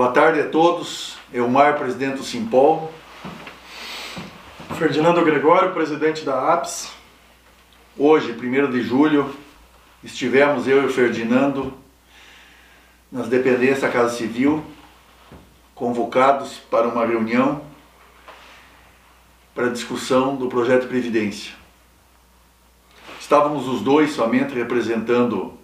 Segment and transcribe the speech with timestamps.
[0.00, 1.18] Boa tarde a todos.
[1.30, 2.90] Elmar, presidente do Simpol.
[4.78, 6.90] Ferdinando Gregório, presidente da APS.
[7.98, 9.36] Hoje, 1 de julho,
[10.02, 11.74] estivemos eu e o Ferdinando
[13.12, 14.64] nas dependências da Casa Civil,
[15.74, 17.60] convocados para uma reunião
[19.54, 21.52] para discussão do projeto de Previdência.
[23.20, 25.58] Estávamos os dois somente representando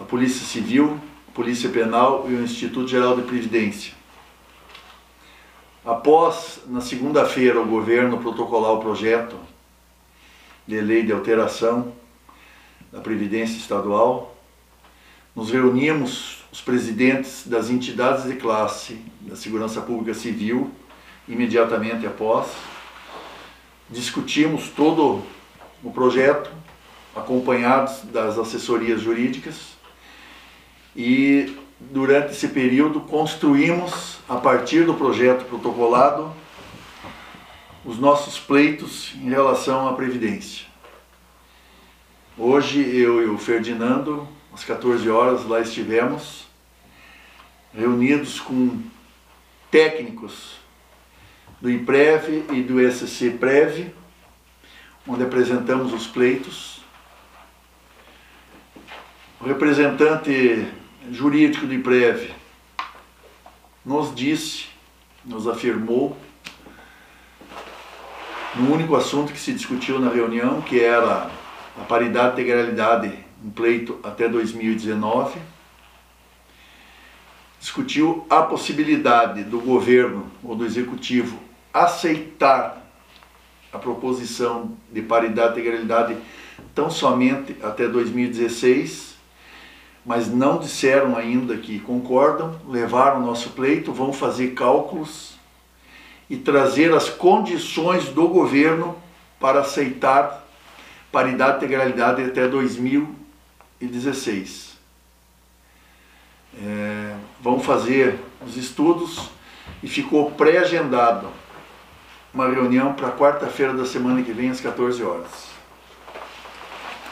[0.00, 1.00] a Polícia Civil,
[1.36, 3.92] Polícia Penal e o Instituto Geral de Previdência.
[5.84, 9.36] Após, na segunda-feira, o governo protocolar o projeto
[10.66, 11.92] de lei de alteração
[12.90, 14.34] da Previdência Estadual,
[15.34, 20.70] nos reunimos os presidentes das entidades de classe da Segurança Pública Civil,
[21.28, 22.46] imediatamente após,
[23.90, 25.22] discutimos todo
[25.84, 26.50] o projeto,
[27.14, 29.75] acompanhados das assessorias jurídicas,
[30.96, 36.34] e durante esse período construímos, a partir do projeto protocolado,
[37.84, 40.66] os nossos pleitos em relação à Previdência.
[42.38, 46.46] Hoje eu e o Ferdinando, às 14 horas, lá estivemos,
[47.74, 48.80] reunidos com
[49.70, 50.56] técnicos
[51.60, 53.92] do IPREV e do SC Prev,
[55.06, 56.80] onde apresentamos os pleitos.
[59.40, 60.66] O representante
[61.10, 62.34] jurídico do IPREV
[63.84, 64.66] nos disse,
[65.24, 66.16] nos afirmou,
[68.54, 71.30] no único assunto que se discutiu na reunião, que era
[71.78, 73.12] a paridade de integralidade
[73.44, 75.38] em pleito até 2019,
[77.60, 81.38] discutiu a possibilidade do governo ou do executivo
[81.72, 82.82] aceitar
[83.72, 86.16] a proposição de paridade de integralidade
[86.74, 89.15] tão somente até 2016
[90.06, 95.34] mas não disseram ainda que concordam, levaram o nosso pleito, vão fazer cálculos
[96.30, 98.96] e trazer as condições do governo
[99.40, 100.46] para aceitar
[101.10, 104.76] paridade integralidade até 2016.
[106.62, 109.28] É, vão fazer os estudos
[109.82, 111.26] e ficou pré-agendado
[112.32, 115.48] uma reunião para quarta-feira da semana que vem às 14 horas.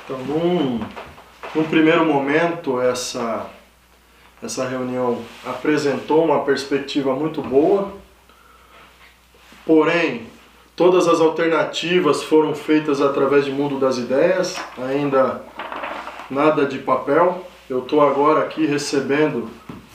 [0.05, 0.79] Então, num
[1.55, 3.47] num primeiro momento, essa,
[4.43, 7.93] essa reunião apresentou uma perspectiva muito boa,
[9.65, 10.27] porém,
[10.75, 15.45] todas as alternativas foram feitas através de mundo das ideias, ainda
[16.29, 17.47] nada de papel.
[17.71, 19.49] Eu estou agora aqui recebendo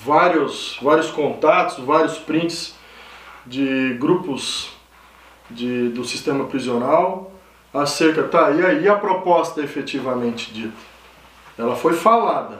[0.03, 2.73] vários, vários contatos, vários prints
[3.45, 4.71] de grupos
[5.51, 7.31] de, do sistema prisional
[7.73, 10.88] acerca, tá, e aí a proposta efetivamente dita?
[11.59, 12.57] Ela foi falada,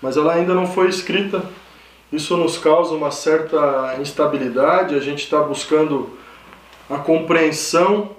[0.00, 1.42] mas ela ainda não foi escrita.
[2.12, 4.94] Isso nos causa uma certa instabilidade.
[4.94, 6.16] A gente está buscando
[6.88, 8.10] a compreensão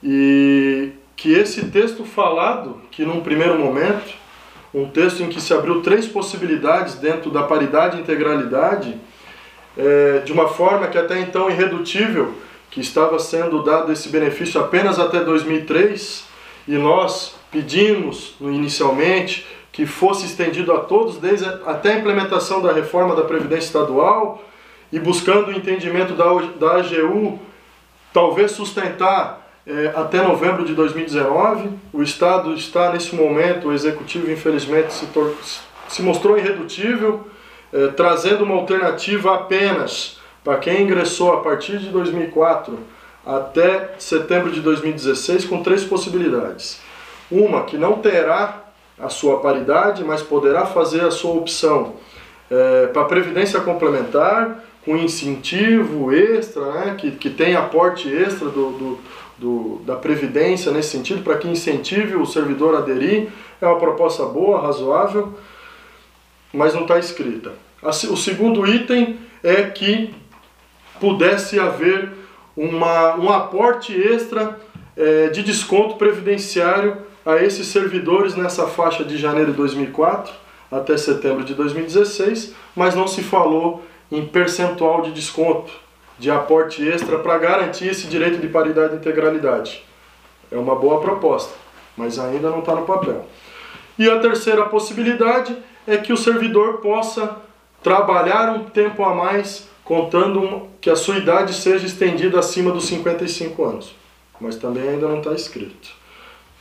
[0.00, 4.14] e que esse texto falado, que num primeiro momento,
[4.72, 8.96] um texto em que se abriu três possibilidades dentro da paridade e integralidade,
[9.76, 12.32] é, de uma forma que até então irredutível,
[12.70, 16.24] que estava sendo dado esse benefício apenas até 2003,
[16.68, 23.14] e nós pedimos inicialmente que fosse estendido a todos, desde até a implementação da reforma
[23.14, 24.42] da Previdência Estadual
[24.92, 26.24] e buscando o entendimento da,
[26.58, 27.38] da AGU,
[28.12, 31.70] talvez sustentar é, até novembro de 2019.
[31.92, 35.06] O Estado está nesse momento, o Executivo infelizmente se,
[35.88, 37.28] se mostrou irredutível,
[37.72, 42.78] é, trazendo uma alternativa apenas para quem ingressou a partir de 2004
[43.26, 46.80] até setembro de 2016, com três possibilidades.
[47.30, 48.64] Uma que não terá
[48.98, 51.94] a sua paridade, mas poderá fazer a sua opção
[52.50, 58.98] é, para previdência complementar, com incentivo extra, né, que, que tem aporte extra do, do,
[59.38, 63.28] do da Previdência nesse sentido, para que incentive o servidor a aderir.
[63.60, 65.34] É uma proposta boa, razoável,
[66.52, 67.52] mas não está escrita.
[67.82, 70.14] O segundo item é que
[70.98, 72.10] pudesse haver
[72.56, 74.58] uma, um aporte extra
[74.96, 80.32] é, de desconto previdenciário a esses servidores nessa faixa de janeiro de 2004
[80.72, 85.70] até setembro de 2016, mas não se falou em percentual de desconto,
[86.18, 89.84] de aporte extra para garantir esse direito de paridade e integralidade.
[90.50, 91.52] É uma boa proposta,
[91.94, 93.26] mas ainda não está no papel.
[93.98, 95.54] E a terceira possibilidade
[95.86, 97.36] é que o servidor possa
[97.82, 103.64] trabalhar um tempo a mais, contando que a sua idade seja estendida acima dos 55
[103.64, 103.98] anos
[104.40, 105.90] mas também ainda não está escrito.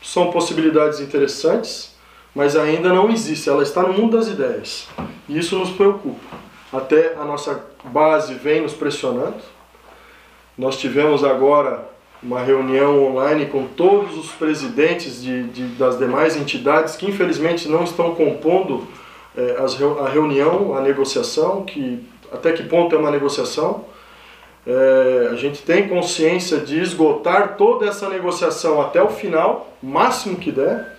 [0.07, 1.93] São possibilidades interessantes,
[2.33, 3.49] mas ainda não existe.
[3.49, 4.87] Ela está no mundo das ideias.
[5.27, 6.37] E isso nos preocupa.
[6.71, 9.35] até a nossa base vem nos pressionando.
[10.57, 11.89] Nós tivemos agora
[12.23, 17.83] uma reunião online com todos os presidentes de, de das demais entidades que infelizmente não
[17.83, 18.87] estão compondo
[19.35, 22.01] é, as, a reunião, a negociação, que
[22.31, 23.83] até que ponto é uma negociação.
[24.67, 30.51] É, a gente tem consciência de esgotar toda essa negociação até o final, máximo que
[30.51, 30.97] der.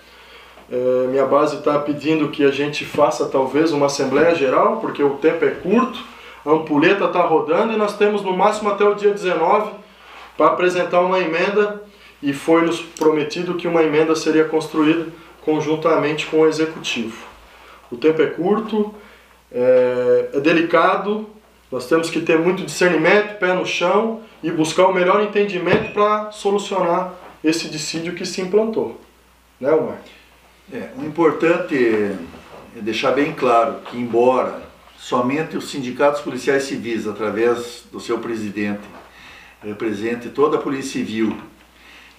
[0.71, 5.17] É, minha base está pedindo que a gente faça talvez uma assembleia geral, porque o
[5.17, 5.99] tempo é curto,
[6.43, 9.71] a ampulheta está rodando e nós temos no máximo até o dia 19
[10.35, 11.83] para apresentar uma emenda
[12.23, 15.05] e foi nos prometido que uma emenda seria construída
[15.45, 17.23] conjuntamente com o executivo.
[17.91, 18.95] O tempo é curto,
[19.51, 21.27] é, é delicado,
[21.71, 26.31] nós temos que ter muito discernimento, pé no chão e buscar o melhor entendimento para
[26.31, 27.13] solucionar
[27.43, 28.99] esse dissídio que se implantou.
[29.59, 29.99] Né, Omar?
[30.71, 31.75] É, o importante
[32.75, 34.63] é deixar bem claro que, embora
[34.97, 38.81] somente os sindicatos policiais civis, através do seu presidente,
[39.63, 41.37] represente toda a Polícia Civil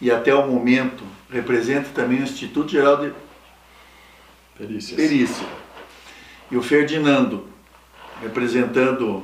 [0.01, 3.13] e até o momento represente também o Instituto Geral de
[4.57, 4.97] Perícias.
[4.97, 5.47] Perícia.
[6.51, 7.47] E o Ferdinando,
[8.21, 9.23] representando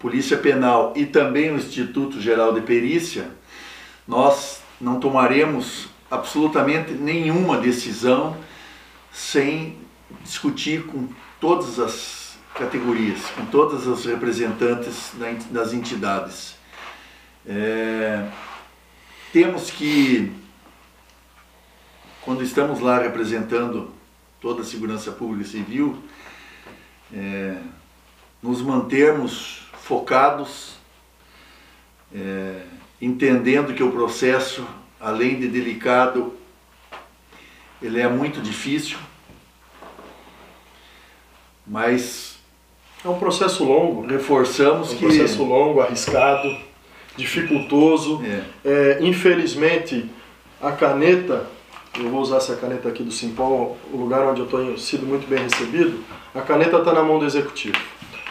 [0.00, 3.30] Polícia Penal e também o Instituto Geral de Perícia,
[4.08, 8.34] nós não tomaremos absolutamente nenhuma decisão
[9.12, 9.76] sem
[10.24, 11.06] discutir com
[11.38, 15.12] todas as categorias, com todas as representantes
[15.50, 16.56] das entidades.
[17.46, 18.26] É,
[19.34, 20.32] temos que,
[22.22, 23.92] quando estamos lá representando
[24.40, 25.98] toda a segurança pública e civil,
[27.12, 27.58] é,
[28.42, 30.74] nos mantermos focados,
[32.14, 32.62] é,
[33.00, 34.66] entendendo que o processo,
[35.00, 36.34] além de delicado,
[37.82, 38.98] ele é muito difícil,
[41.66, 42.38] mas
[43.04, 44.06] é um processo longo.
[44.06, 46.56] Reforçamos é um que processo longo, arriscado,
[47.16, 48.22] dificultoso.
[48.24, 48.42] É.
[48.64, 50.10] É, infelizmente,
[50.60, 51.48] a caneta
[51.98, 55.26] eu vou usar essa caneta aqui do Simpol, o lugar onde eu tenho sido muito
[55.26, 56.04] bem recebido,
[56.34, 57.76] a caneta está na mão do executivo.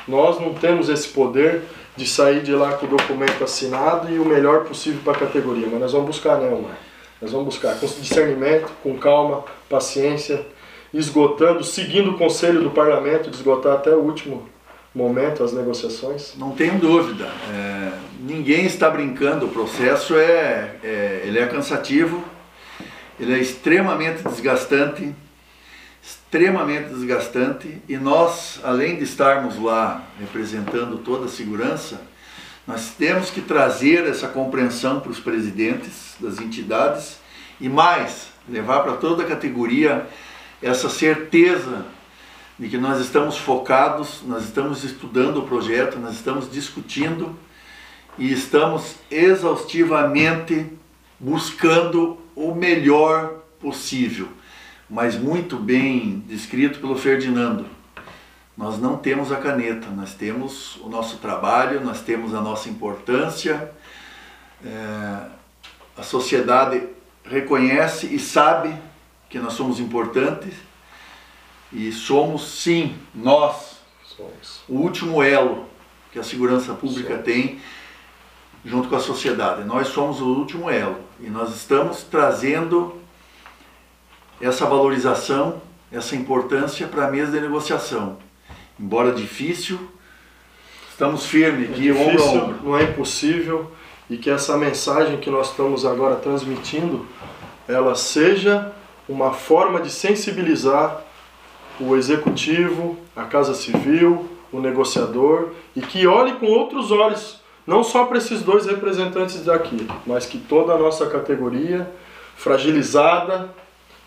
[0.09, 1.61] Nós não temos esse poder
[1.95, 5.67] de sair de lá com o documento assinado e o melhor possível para a categoria,
[5.69, 6.77] mas nós vamos buscar, né, Omar?
[7.21, 10.45] Nós vamos buscar com discernimento, com calma, paciência,
[10.94, 14.47] esgotando, seguindo o conselho do parlamento de esgotar até o último
[14.95, 16.33] momento as negociações?
[16.38, 17.29] Não tenho dúvida.
[17.53, 19.45] É, ninguém está brincando.
[19.45, 22.23] O processo é, é, ele é cansativo,
[23.19, 25.13] ele é extremamente desgastante,
[26.09, 32.01] extremamente desgastante e nós, além de estarmos lá representando toda a segurança,
[32.65, 37.19] nós temos que trazer essa compreensão para os presidentes das entidades
[37.61, 40.07] e mais, levar para toda a categoria
[40.61, 41.85] essa certeza
[42.57, 47.38] de que nós estamos focados, nós estamos estudando o projeto, nós estamos discutindo
[48.17, 50.67] e estamos exaustivamente
[51.19, 54.27] buscando o melhor possível,
[54.89, 57.65] mas muito bem descrito pelo Ferdinando.
[58.57, 63.71] Nós não temos a caneta, nós temos o nosso trabalho, nós temos a nossa importância.
[64.66, 65.28] É,
[65.95, 66.87] a sociedade
[67.23, 68.75] reconhece e sabe
[69.30, 70.56] que nós somos importantes
[71.71, 74.61] e somos sim, nós, somos.
[74.68, 75.66] o último elo
[76.11, 77.25] que a segurança pública somos.
[77.25, 77.61] tem
[78.66, 79.64] junto com a sociedade.
[79.64, 82.99] Nós somos o último elo e nós estamos trazendo
[84.42, 88.18] essa valorização, essa importância para a mesa de negociação.
[88.80, 89.80] Embora difícil,
[90.90, 92.60] estamos firmes aqui, é ombro a ombro.
[92.64, 93.72] Não é impossível
[94.10, 97.06] e que essa mensagem que nós estamos agora transmitindo,
[97.68, 98.72] ela seja
[99.08, 101.04] uma forma de sensibilizar
[101.80, 108.06] o executivo, a Casa Civil, o negociador e que olhe com outros olhos não só
[108.06, 111.90] para esses dois representantes daqui, mas que toda a nossa categoria
[112.36, 113.54] fragilizada,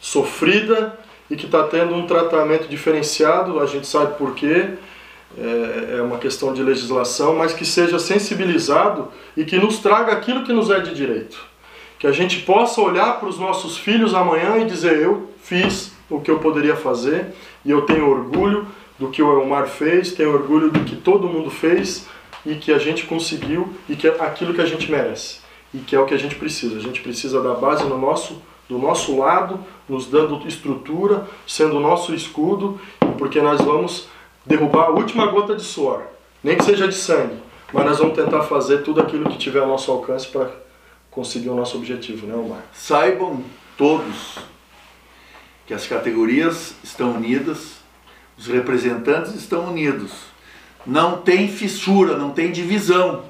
[0.03, 0.99] sofrida
[1.31, 4.71] e que está tendo um tratamento diferenciado, a gente sabe por quê,
[5.39, 10.45] é, é uma questão de legislação, mas que seja sensibilizado e que nos traga aquilo
[10.45, 11.41] que nos é de direito.
[11.99, 16.21] Que a gente possa olhar para os nossos filhos amanhã e dizer: eu fiz o
[16.21, 17.29] que eu poderia fazer
[17.65, 18.67] e eu tenho orgulho
[18.99, 22.07] do que o Elmar fez, tenho orgulho do que todo mundo fez
[22.45, 25.41] e que a gente conseguiu e que é aquilo que a gente merece
[25.73, 26.77] e que é o que a gente precisa.
[26.77, 28.43] A gente precisa da base no nosso,
[28.73, 32.81] do nosso lado, nos dando estrutura, sendo o nosso escudo,
[33.19, 34.09] porque nós vamos
[34.47, 36.03] derrubar a última gota de suor,
[36.43, 37.37] nem que seja de sangue,
[37.73, 40.51] mas nós vamos tentar fazer tudo aquilo que tiver ao nosso alcance para
[41.11, 42.63] conseguir o nosso objetivo, né, Omar?
[42.73, 43.43] Saibam
[43.77, 44.39] todos
[45.67, 47.83] que as categorias estão unidas,
[48.39, 50.33] os representantes estão unidos
[50.87, 53.25] não tem fissura, não tem divisão.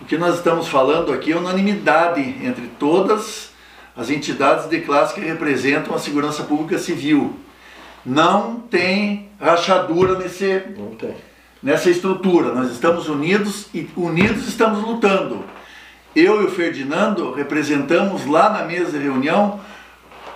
[0.00, 3.50] O que nós estamos falando aqui é unanimidade entre todas
[3.98, 7.34] as entidades de classe que representam a segurança pública civil.
[8.06, 10.62] Não tem rachadura nesse,
[10.96, 11.16] tem.
[11.60, 12.54] nessa estrutura.
[12.54, 15.44] Nós estamos unidos e unidos estamos lutando.
[16.14, 19.58] Eu e o Ferdinando representamos lá na mesa de reunião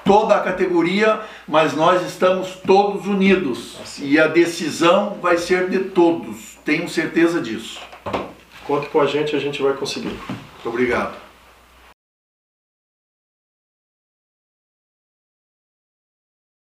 [0.04, 6.58] toda a categoria, mas nós estamos todos unidos e a decisão vai ser de todos.
[6.64, 7.80] Tenho certeza disso.
[8.66, 10.18] Conte com a gente, a gente vai conseguir.
[10.28, 11.21] Muito obrigado.